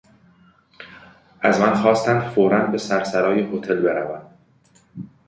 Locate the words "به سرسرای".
2.67-3.57